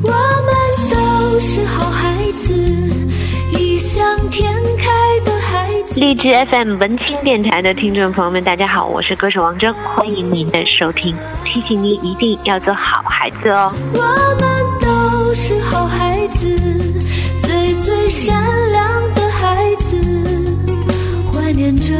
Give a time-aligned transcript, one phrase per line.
[0.00, 2.54] 我们都是好孩子
[3.58, 6.00] 异想天开的孩子。
[6.00, 11.14] 荔枝 fm 文青电台的听众朋友们大家好我是歌手王铮欢迎您的收听。
[11.44, 13.72] 提醒您一定要做好孩子哦。
[13.92, 14.00] 我
[14.40, 16.56] 们都是好孩子
[17.38, 18.34] 最最善
[18.72, 20.56] 良的孩子
[21.30, 21.92] 怀念着